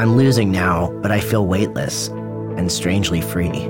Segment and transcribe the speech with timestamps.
[0.00, 3.68] I'm losing now, but I feel weightless and strangely free.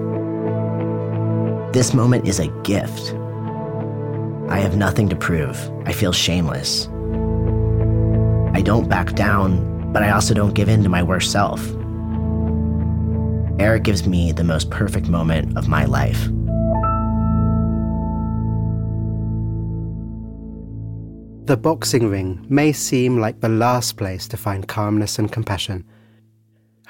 [1.73, 3.17] This moment is a gift.
[4.49, 5.59] I have nothing to prove.
[5.87, 6.87] I feel shameless.
[8.57, 11.69] I don't back down, but I also don't give in to my worst self.
[13.59, 16.29] Eric gives me the most perfect moment of my life.
[21.47, 25.85] The boxing ring may seem like the last place to find calmness and compassion.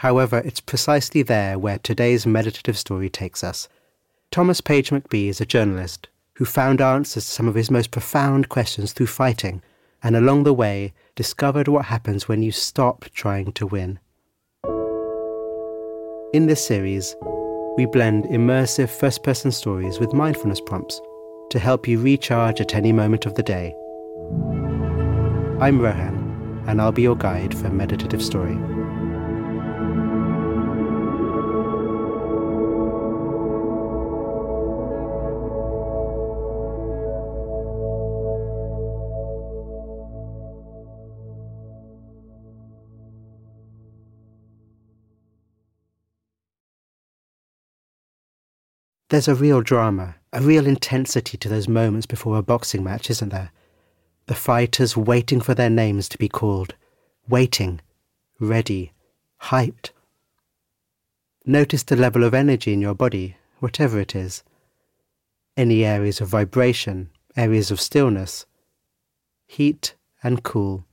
[0.01, 3.69] However, it's precisely there where today's meditative story takes us.
[4.31, 8.49] Thomas Page McBee is a journalist who found answers to some of his most profound
[8.49, 9.61] questions through fighting,
[10.03, 13.99] and along the way discovered what happens when you stop trying to win.
[16.33, 17.15] In this series,
[17.77, 20.99] we blend immersive first person stories with mindfulness prompts
[21.51, 23.75] to help you recharge at any moment of the day.
[25.61, 28.57] I'm Rohan, and I'll be your guide for Meditative Story.
[49.11, 53.31] There's a real drama, a real intensity to those moments before a boxing match, isn't
[53.31, 53.51] there?
[54.27, 56.77] The fighters waiting for their names to be called,
[57.29, 57.81] waiting,
[58.39, 58.93] ready,
[59.43, 59.91] hyped.
[61.45, 64.45] Notice the level of energy in your body, whatever it is.
[65.57, 68.47] Any areas of vibration, areas of stillness,
[69.49, 70.85] heat and cool.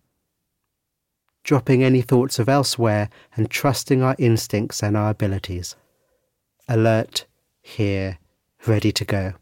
[1.44, 5.76] Dropping any thoughts of elsewhere and trusting our instincts and our abilities.
[6.68, 7.28] Alert,
[7.68, 8.18] here,
[8.66, 9.34] ready to go.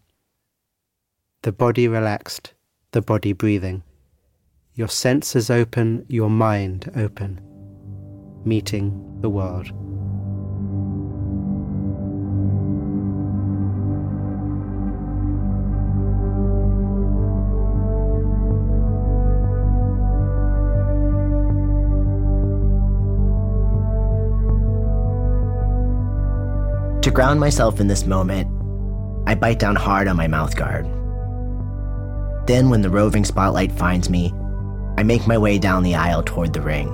[1.43, 2.53] The body relaxed,
[2.91, 3.83] the body breathing.
[4.73, 7.39] Your senses open, your mind open.
[8.43, 9.71] Meeting the world.
[27.15, 28.45] Ground myself in this moment,
[29.25, 30.85] I bite down hard on my mouth guard.
[32.45, 34.33] Then, when the roving spotlight finds me,
[34.97, 36.89] I make my way down the aisle toward the ring.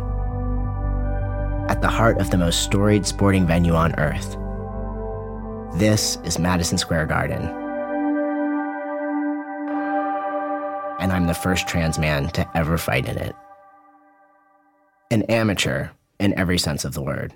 [1.70, 4.38] At the heart of the most storied sporting venue on earth.
[5.80, 7.42] This is Madison Square Garden.
[11.00, 13.36] And I'm the first trans man to ever fight in it.
[15.10, 15.90] An amateur
[16.20, 17.34] in every sense of the word.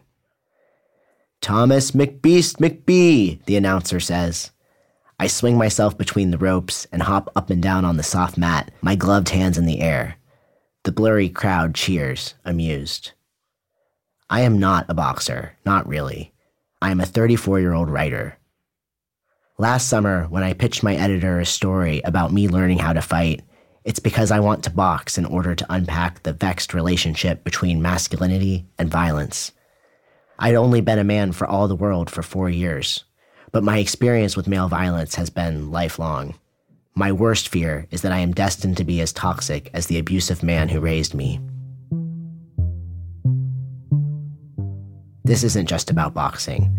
[1.45, 4.50] Thomas McBeast McBee, the announcer says.
[5.19, 8.72] I swing myself between the ropes and hop up and down on the soft mat,
[8.81, 10.16] my gloved hands in the air.
[10.85, 13.11] The blurry crowd cheers, amused.
[14.28, 16.33] I am not a boxer, not really.
[16.81, 18.39] I am a 34 year old writer.
[19.59, 23.44] Last summer, when I pitched my editor a story about me learning how to fight,
[23.83, 28.66] it's because I want to box in order to unpack the vexed relationship between masculinity
[28.79, 29.51] and violence.
[30.38, 33.06] I'd only been a man for all the world for four years,
[33.51, 36.36] but my experience with male violence has been lifelong.
[36.94, 40.44] My worst fear is that I am destined to be as toxic as the abusive
[40.44, 41.39] man who raised me.
[45.24, 46.77] This isn't just about boxing.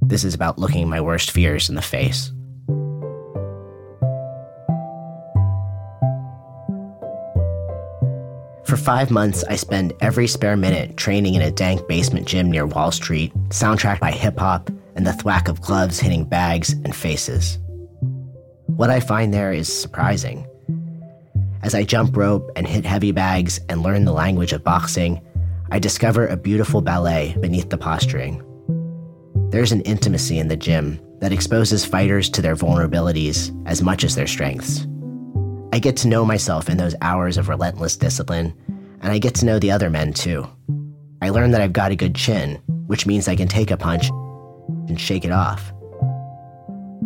[0.00, 2.32] This is about looking my worst fears in the face.
[8.72, 12.64] For five months, I spend every spare minute training in a dank basement gym near
[12.64, 17.58] Wall Street, soundtracked by hip hop and the thwack of gloves hitting bags and faces.
[18.68, 20.46] What I find there is surprising.
[21.62, 25.20] As I jump rope and hit heavy bags and learn the language of boxing,
[25.70, 28.42] I discover a beautiful ballet beneath the posturing.
[29.50, 34.14] There's an intimacy in the gym that exposes fighters to their vulnerabilities as much as
[34.14, 34.86] their strengths.
[35.74, 38.54] I get to know myself in those hours of relentless discipline,
[39.00, 40.46] and I get to know the other men too.
[41.22, 44.10] I learn that I've got a good chin, which means I can take a punch
[44.88, 45.72] and shake it off.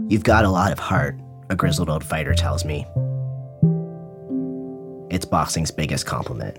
[0.08, 1.16] You've got a lot of heart,
[1.48, 2.84] a grizzled old fighter tells me.
[5.10, 6.58] It's boxing's biggest compliment.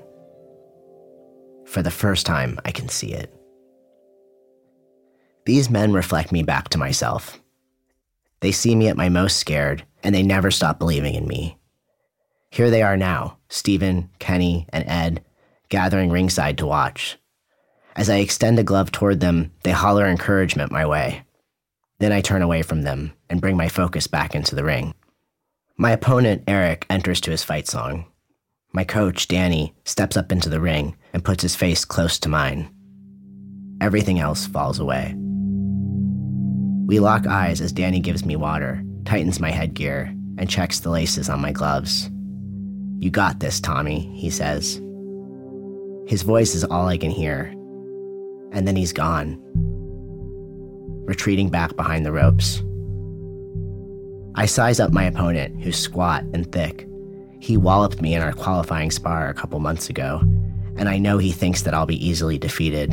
[1.66, 3.34] For the first time, I can see it.
[5.46, 7.38] These men reflect me back to myself.
[8.40, 11.58] They see me at my most scared, and they never stop believing in me.
[12.50, 15.24] Here they are now, Stephen, Kenny, and Ed,
[15.70, 17.18] gathering ringside to watch.
[17.96, 21.24] As I extend a glove toward them, they holler encouragement my way.
[22.00, 24.94] Then I turn away from them and bring my focus back into the ring.
[25.78, 28.06] My opponent, Eric, enters to his fight song.
[28.72, 32.70] My coach, Danny, steps up into the ring and puts his face close to mine.
[33.82, 35.16] Everything else falls away.
[36.86, 41.30] We lock eyes as Danny gives me water, tightens my headgear, and checks the laces
[41.30, 42.10] on my gloves.
[43.00, 44.82] You got this, Tommy, he says.
[46.08, 47.54] His voice is all I can hear.
[48.52, 49.40] And then he's gone,
[51.06, 52.64] retreating back behind the ropes.
[54.36, 56.88] I size up my opponent, who's squat and thick.
[57.40, 60.22] He walloped me in our qualifying spar a couple months ago,
[60.76, 62.92] and I know he thinks that I'll be easily defeated.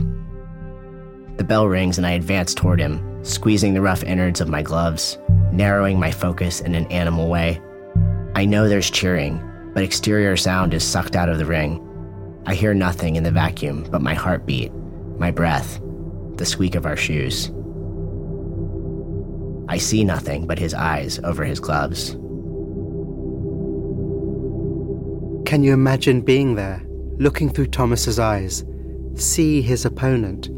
[1.37, 5.19] The bell rings and I advance toward him, squeezing the rough innards of my gloves,
[5.53, 7.61] narrowing my focus in an animal way.
[8.35, 9.43] I know there's cheering,
[9.75, 11.81] but exterior sound is sucked out of the ring.
[12.47, 14.73] I hear nothing in the vacuum but my heartbeat,
[15.19, 15.81] my breath,
[16.37, 17.50] the squeak of our shoes.
[19.69, 22.12] I see nothing but his eyes over his gloves.
[25.47, 26.82] Can you imagine being there,
[27.19, 28.65] looking through Thomas's eyes,
[29.15, 30.49] see his opponent,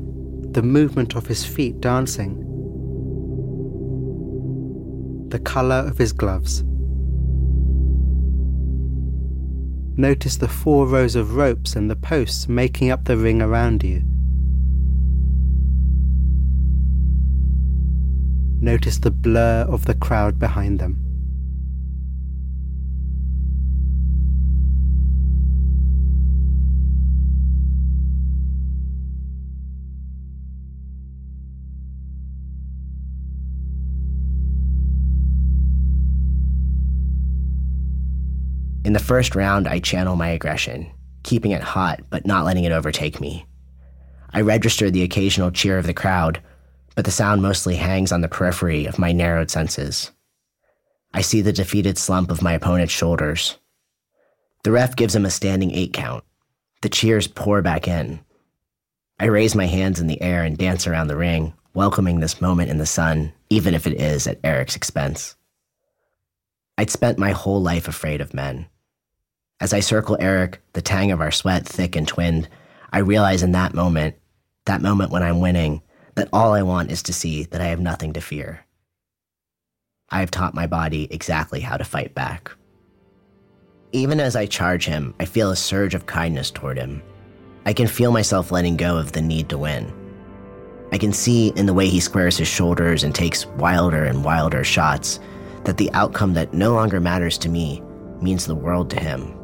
[0.53, 2.43] the movement of his feet dancing,
[5.29, 6.65] the color of his gloves.
[9.99, 14.03] Notice the four rows of ropes and the posts making up the ring around you.
[18.61, 21.06] Notice the blur of the crowd behind them.
[38.87, 40.93] In the first round, I channel my aggression,
[41.25, 43.45] keeping it hot but not letting it overtake me.
[44.33, 46.41] I register the occasional cheer of the crowd,
[46.95, 50.13] but the sound mostly hangs on the periphery of my narrowed senses.
[51.13, 53.59] I see the defeated slump of my opponent's shoulders.
[54.63, 56.23] The ref gives him a standing eight count.
[56.83, 58.21] The cheers pour back in.
[59.19, 62.71] I raise my hands in the air and dance around the ring, welcoming this moment
[62.71, 65.35] in the sun, even if it is at Eric's expense.
[66.79, 68.69] I'd spent my whole life afraid of men.
[69.59, 72.49] As I circle Eric, the tang of our sweat thick and twinned,
[72.93, 74.17] I realize in that moment,
[74.67, 75.81] that moment when I'm winning,
[76.15, 78.67] that all I want is to see that I have nothing to fear.
[80.11, 82.51] I have taught my body exactly how to fight back.
[83.93, 87.03] Even as I charge him, I feel a surge of kindness toward him.
[87.65, 89.93] I can feel myself letting go of the need to win.
[90.93, 94.65] I can see in the way he squares his shoulders and takes wilder and wilder
[94.65, 95.19] shots
[95.65, 97.83] that the outcome that no longer matters to me
[98.21, 99.36] means the world to him.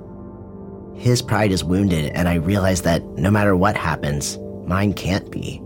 [0.96, 5.60] His pride is wounded, and I realize that no matter what happens, mine can't be.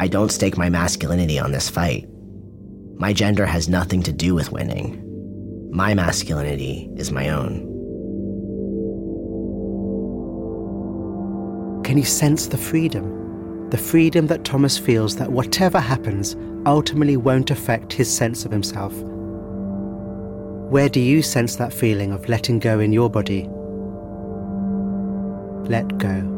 [0.00, 2.08] I don't stake my masculinity on this fight.
[2.96, 5.02] My gender has nothing to do with winning.
[5.70, 7.72] My masculinity is my own.
[11.84, 13.68] Can you sense the freedom?
[13.70, 16.36] The freedom that Thomas feels that whatever happens
[16.66, 18.92] ultimately won't affect his sense of himself.
[20.70, 23.48] Where do you sense that feeling of letting go in your body?
[25.68, 26.32] Let go.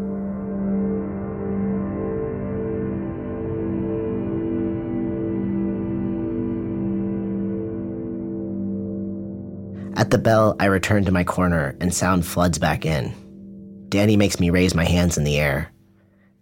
[9.96, 13.12] At the bell, I return to my corner and sound floods back in.
[13.88, 15.72] Danny makes me raise my hands in the air.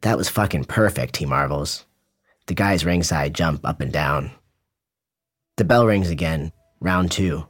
[0.02, 1.84] That was fucking perfect, he marvels.
[2.46, 4.30] The guys ringside jump up and down.
[5.56, 7.48] The bell rings again, round two.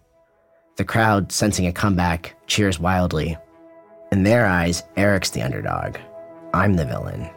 [0.76, 3.36] The crowd, sensing a comeback, cheers wildly.
[4.16, 5.98] In their eyes, Eric's the underdog.
[6.54, 7.28] I'm the villain.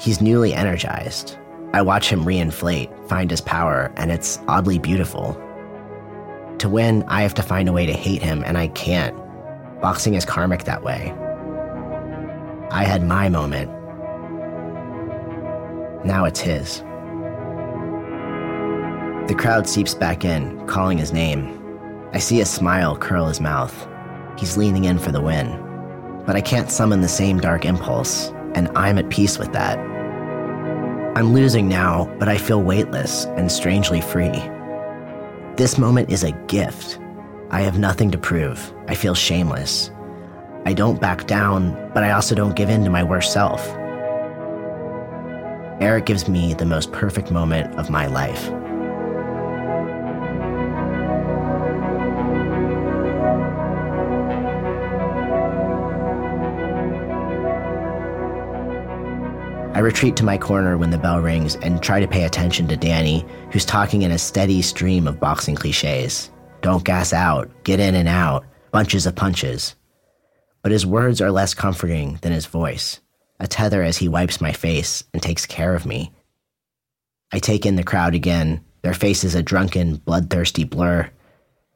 [0.00, 1.36] He's newly energized.
[1.74, 5.34] I watch him reinflate, find his power, and it's oddly beautiful.
[6.56, 9.14] To win, I have to find a way to hate him, and I can't.
[9.82, 11.12] Boxing is karmic that way.
[12.70, 13.70] I had my moment.
[16.02, 16.78] Now it's his.
[19.28, 21.60] The crowd seeps back in, calling his name.
[22.14, 23.86] I see a smile curl his mouth.
[24.38, 25.65] He's leaning in for the win.
[26.26, 29.78] But I can't summon the same dark impulse, and I'm at peace with that.
[31.16, 34.42] I'm losing now, but I feel weightless and strangely free.
[35.56, 36.98] This moment is a gift.
[37.50, 38.72] I have nothing to prove.
[38.88, 39.90] I feel shameless.
[40.66, 43.66] I don't back down, but I also don't give in to my worst self.
[45.80, 48.50] Eric gives me the most perfect moment of my life.
[59.76, 62.78] I retreat to my corner when the bell rings and try to pay attention to
[62.78, 66.30] Danny, who's talking in a steady stream of boxing cliches.
[66.62, 69.74] Don't gas out, get in and out, bunches of punches.
[70.62, 73.00] But his words are less comforting than his voice,
[73.38, 76.10] a tether as he wipes my face and takes care of me.
[77.30, 81.10] I take in the crowd again, their faces a drunken, bloodthirsty blur.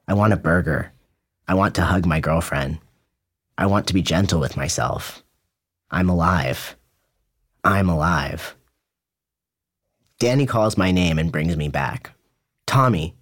[0.09, 0.90] I want a burger.
[1.47, 2.78] I want to hug my girlfriend.
[3.59, 5.23] I want to be gentle with myself.
[5.90, 6.78] I'm alive.
[7.64, 8.57] I'm alive.
[10.19, 12.12] Danny calls my name and brings me back.
[12.67, 13.14] Tommy.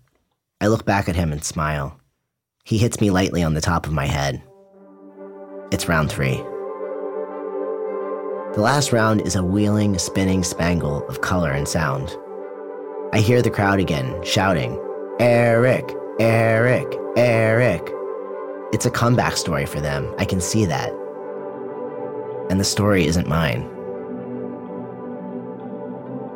[0.61, 1.99] I look back at him and smile.
[2.65, 4.43] He hits me lightly on the top of my head.
[5.71, 6.37] It's round three.
[8.55, 12.17] The last round is a wheeling, spinning spangle of color and sound.
[13.13, 14.81] I hear the crowd again, shouting,
[15.21, 17.83] Eric, Eric, Eric.
[18.73, 20.13] It's a comeback story for them.
[20.19, 20.91] I can see that.
[22.51, 23.78] And the story isn't mine.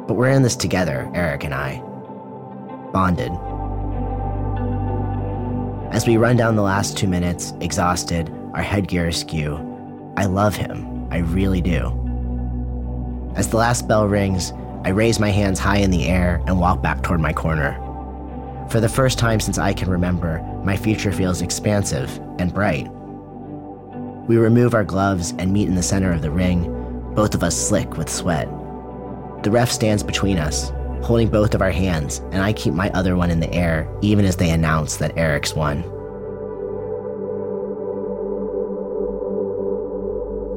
[0.07, 1.81] But we're in this together, Eric and I.
[2.93, 3.33] Bonded.
[5.93, 9.57] As we run down the last two minutes, exhausted, our headgear askew,
[10.17, 11.07] I love him.
[11.11, 11.99] I really do.
[13.37, 14.53] As the last bell rings,
[14.85, 17.79] I raise my hands high in the air and walk back toward my corner.
[18.71, 22.89] For the first time since I can remember, my future feels expansive and bright.
[24.27, 26.73] We remove our gloves and meet in the center of the ring,
[27.15, 28.49] both of us slick with sweat.
[29.43, 30.71] The ref stands between us,
[31.03, 34.25] holding both of our hands, and I keep my other one in the air even
[34.25, 35.83] as they announce that Eric's won.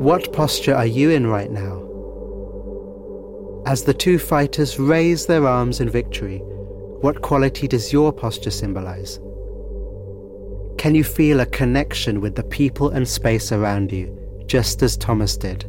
[0.02, 1.82] What posture are you in right now?
[3.66, 6.38] As the two fighters raise their arms in victory,
[7.02, 9.20] what quality does your posture symbolize?
[10.78, 14.16] Can you feel a connection with the people and space around you,
[14.46, 15.66] just as Thomas did?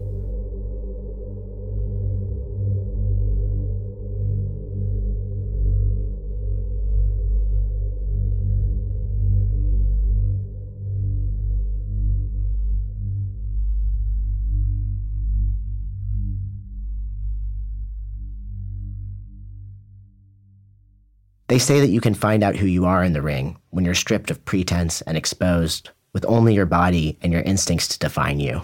[21.57, 23.95] They say that you can find out who you are in the ring when you're
[23.95, 28.61] stripped of pretense and exposed, with only your body and your instincts to define you.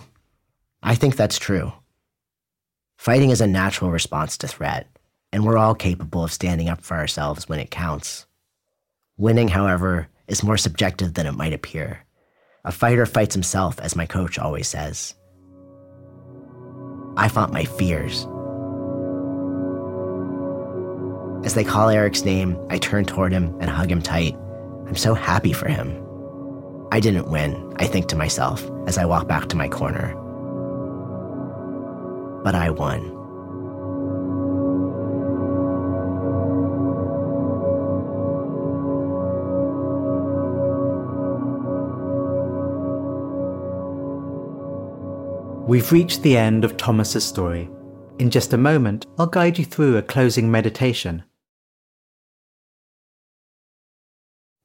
[0.83, 1.73] I think that's true.
[2.99, 4.95] Fighting is a natural response to threat,
[5.33, 8.27] and we're all capable of standing up for ourselves when it counts.
[9.17, 12.01] Winning, however, is more subjective than it might appear.
[12.63, 15.15] A fighter fights himself, as my coach always says.
[17.17, 18.27] I fought my fears.
[21.45, 24.37] As they call Eric's name, I turn toward him and hug him tight.
[24.87, 25.99] I'm so happy for him.
[26.93, 30.15] I didn't win, I think to myself as I walk back to my corner.
[32.45, 33.19] But I won.
[45.67, 47.71] We've reached the end of Thomas's story.
[48.19, 51.25] In just a moment, I'll guide you through a closing meditation.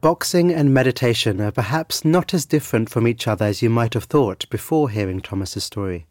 [0.08, 4.06] Boxing and meditation are perhaps not as different from each other as you might have
[4.06, 6.08] thought before hearing Thomas's story.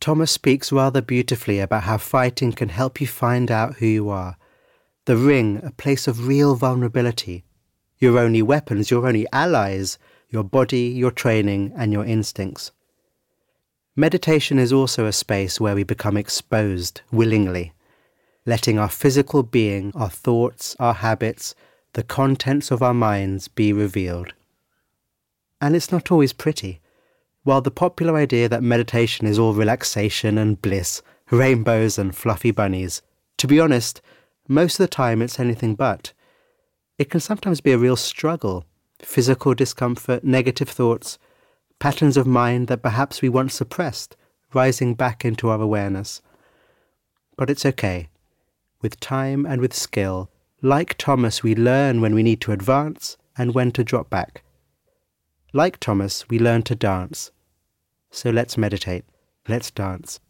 [0.00, 4.38] Thomas speaks rather beautifully about how fighting can help you find out who you are.
[5.04, 7.44] The ring, a place of real vulnerability.
[7.98, 9.98] Your only weapons, your only allies,
[10.30, 12.72] your body, your training, and your instincts.
[13.94, 17.74] Meditation is also a space where we become exposed willingly,
[18.46, 21.54] letting our physical being, our thoughts, our habits,
[21.92, 24.32] the contents of our minds be revealed.
[25.60, 26.80] And it's not always pretty.
[27.42, 33.02] While the popular idea that meditation is all relaxation and bliss, rainbows and fluffy bunnies,
[33.38, 34.00] to be honest,
[34.46, 36.12] most of the time it's anything but.
[36.98, 38.66] It can sometimes be a real struggle
[39.02, 41.18] physical discomfort, negative thoughts,
[41.78, 44.16] patterns of mind that perhaps we once suppressed,
[44.52, 46.20] rising back into our awareness.
[47.36, 48.08] But it's okay.
[48.82, 50.30] With time and with skill,
[50.62, 54.42] like Thomas, we learn when we need to advance and when to drop back.
[55.52, 57.30] Like Thomas, we learn to dance.
[58.10, 59.04] So let's meditate.
[59.48, 60.20] Let's dance.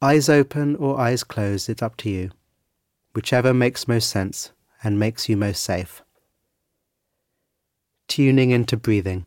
[0.00, 2.30] Eyes open or eyes closed, it's up to you.
[3.14, 4.52] Whichever makes most sense
[4.82, 6.02] and makes you most safe.
[8.06, 9.26] Tuning into breathing.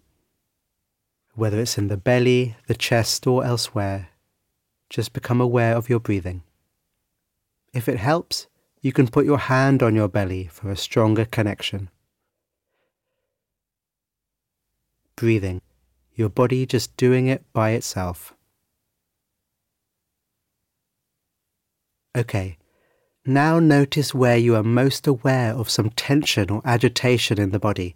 [1.35, 4.09] Whether it's in the belly, the chest, or elsewhere,
[4.89, 6.43] just become aware of your breathing.
[7.73, 8.47] If it helps,
[8.81, 11.89] you can put your hand on your belly for a stronger connection.
[15.15, 15.61] Breathing,
[16.15, 18.33] your body just doing it by itself.
[22.17, 22.57] Okay,
[23.23, 27.95] now notice where you are most aware of some tension or agitation in the body.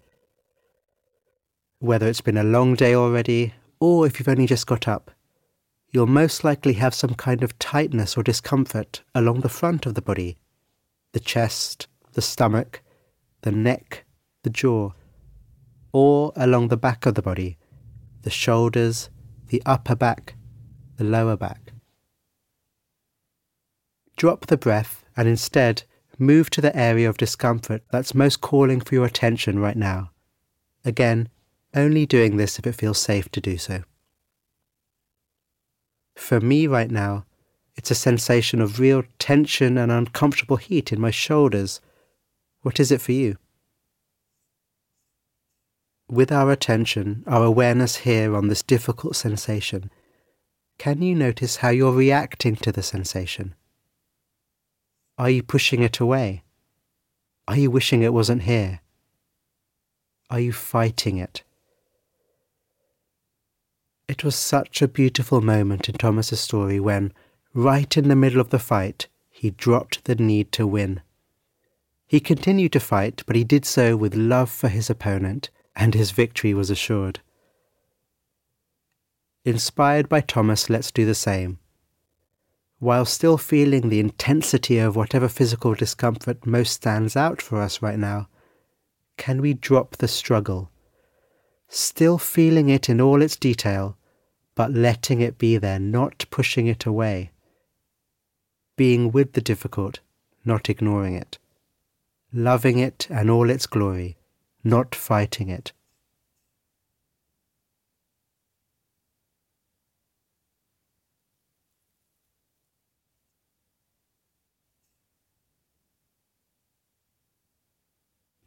[1.80, 5.10] Whether it's been a long day already, or if you've only just got up,
[5.89, 10.01] you'll most likely have some kind of tightness or discomfort along the front of the
[10.01, 10.38] body
[11.15, 12.81] the chest, the stomach,
[13.43, 14.03] the neck,
[14.43, 14.91] the jaw,
[15.93, 17.57] or along the back of the body,
[18.24, 19.10] the shoulders,
[19.48, 20.36] the upper back,
[20.98, 21.72] the lower back.
[24.17, 25.84] Drop the breath and instead
[26.19, 30.12] move to the area of discomfort that's most calling for your attention right now.
[30.84, 31.29] Again,
[31.74, 33.84] only doing this if it feels safe to do so.
[36.17, 37.24] For me right now,
[37.75, 41.82] it's a sensation of real tension and uncomfortable heat in my shoulders.
[42.62, 43.38] What is it for you?
[46.10, 49.89] With our attention, our awareness here on this difficult sensation,
[50.77, 53.55] can you notice how you're reacting to the sensation?
[55.17, 56.44] Are you pushing it away?
[57.48, 58.82] Are you wishing it wasn't here?
[60.29, 61.44] Are you fighting it?
[64.08, 67.13] It was such a beautiful moment in Thomas's story when,
[67.55, 71.01] right in the middle of the fight, he dropped the need to win.
[72.05, 76.11] He continued to fight, but he did so with love for his opponent, and his
[76.11, 77.22] victory was assured.
[79.46, 81.59] Inspired by Thomas, let's do the same.
[82.79, 87.98] While still feeling the intensity of whatever physical discomfort most stands out for us right
[87.98, 88.27] now,
[89.15, 90.72] can we drop the struggle?
[91.70, 93.98] Still feeling it in all its detail,
[94.55, 97.31] but letting it be there, not pushing it away
[98.75, 100.00] being with the difficult,
[100.44, 101.38] not ignoring it,
[102.33, 104.18] loving it and all its glory,
[104.64, 105.72] not fighting it.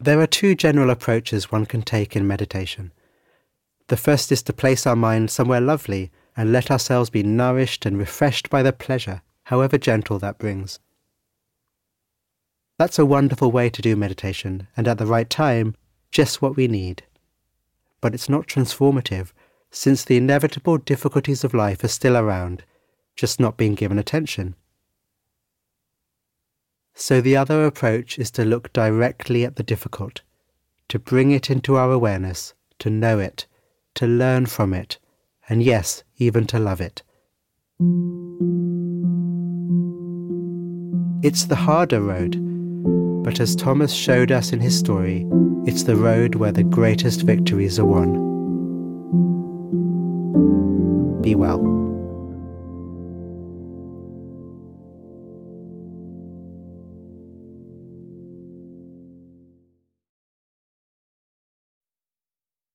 [0.01, 2.93] There are two general approaches one can take in meditation.
[3.87, 7.97] The first is to place our mind somewhere lovely and let ourselves be nourished and
[7.97, 10.79] refreshed by the pleasure however gentle that brings.
[12.77, 15.73] That's a wonderful way to do meditation, and at the right time,
[16.11, 17.01] just what we need.
[17.99, 19.31] But it's not transformative,
[19.71, 22.63] since the inevitable difficulties of life are still around,
[23.15, 24.53] just not being given attention.
[26.93, 30.21] So the other approach is to look directly at the difficult,
[30.89, 33.47] to bring it into our awareness, to know it,
[33.95, 34.99] to learn from it,
[35.49, 37.01] and yes, even to love it.
[41.21, 42.37] It's the harder road,
[43.25, 45.27] but as Thomas showed us in his story,
[45.65, 48.13] it's the road where the greatest victories are won.
[51.21, 51.59] Be well.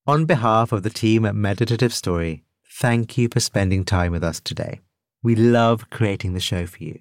[0.06, 4.38] On behalf of the team at Meditative Story, thank you for spending time with us
[4.38, 4.80] today.
[5.22, 7.00] We love creating the show for you.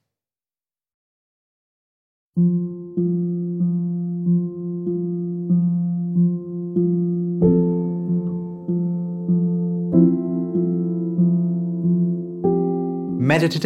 [2.37, 2.55] Meditative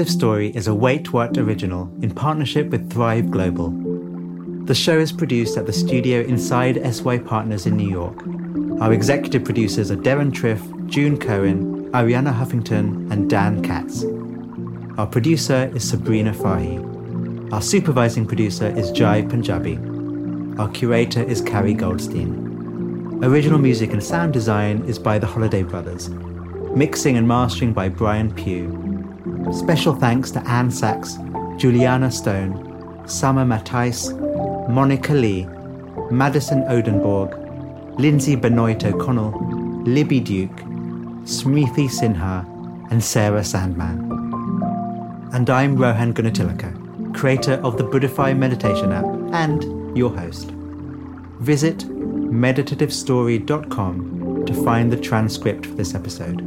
[0.10, 3.70] Story is a Wait What original in partnership with Thrive Global.
[4.66, 8.20] The show is produced at the studio inside SY Partners in New York.
[8.82, 14.06] Our executive producers are Deron Triff, June Cohen, Arianna Huffington, and Dan Katz.
[14.98, 16.95] Our producer is Sabrina Fahi.
[17.52, 19.78] Our supervising producer is Jai Punjabi.
[20.58, 23.20] Our curator is Carrie Goldstein.
[23.24, 26.10] Original music and sound design is by the Holiday Brothers.
[26.76, 28.72] Mixing and mastering by Brian Pugh.
[29.54, 31.18] Special thanks to Anne Sachs,
[31.58, 34.12] Juliana Stone, Summer Matthijs,
[34.68, 35.48] Monica Lee,
[36.10, 37.30] Madison Odenborg,
[38.00, 40.58] Lindsay Benoit O'Connell, Libby Duke,
[41.26, 42.44] Smriti Sinha,
[42.90, 44.12] and Sarah Sandman.
[45.32, 46.75] And I'm Rohan Gunatillake,
[47.16, 50.52] creator of the Buddhify meditation app and your host.
[51.40, 56.42] Visit meditativestory.com to find the transcript for this episode.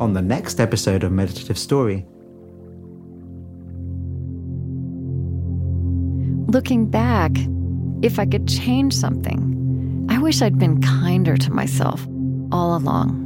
[0.00, 2.06] On the next episode of Meditative Story,
[6.48, 7.32] Looking back,
[8.02, 12.06] if I could change something, I wish I'd been kinder to myself
[12.52, 13.25] all along.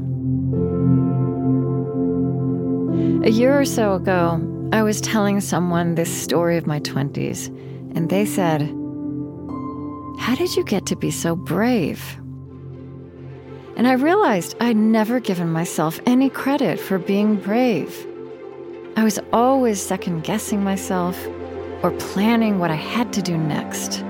[3.22, 4.40] A year or so ago,
[4.72, 7.48] I was telling someone this story of my 20s,
[7.94, 8.62] and they said,
[10.18, 12.02] How did you get to be so brave?
[13.76, 18.06] And I realized I'd never given myself any credit for being brave.
[18.96, 21.22] I was always second guessing myself
[21.83, 24.02] or planning what I had to do next.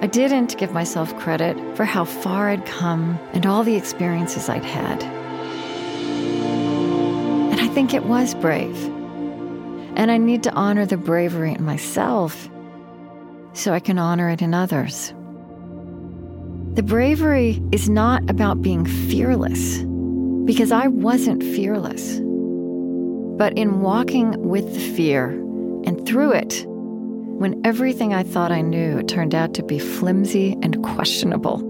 [0.00, 4.64] I didn't give myself credit for how far I'd come and all the experiences I'd
[4.64, 5.19] had.
[7.74, 8.76] Think it was brave.
[9.96, 12.48] And I need to honor the bravery in myself
[13.52, 15.14] so I can honor it in others.
[16.74, 19.78] The bravery is not about being fearless,
[20.44, 22.20] because I wasn't fearless.
[23.38, 25.30] But in walking with the fear
[25.84, 30.82] and through it, when everything I thought I knew turned out to be flimsy and
[30.84, 31.60] questionable.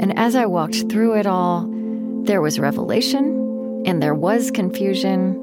[0.00, 1.66] And as I walked through it all,
[2.24, 3.39] there was revelation,
[3.84, 5.36] and there was confusion,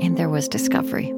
[0.00, 1.12] and there was discovery.